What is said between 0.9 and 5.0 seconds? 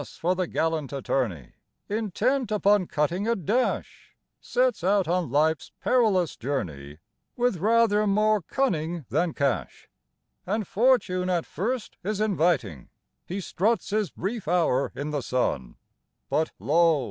attorney, Intent upon cutting a dash, Sets